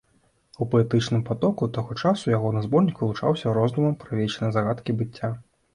У 0.65 0.67
паэтычным 0.71 1.21
патоку 1.27 1.69
таго 1.79 1.99
часу 2.05 2.33
ягоны 2.39 2.65
зборнік 2.67 2.95
вылучаўся 3.05 3.55
роздумам 3.61 3.93
пра 4.07 4.11
вечныя 4.23 4.51
загадкі 4.59 4.91
быцця. 5.03 5.37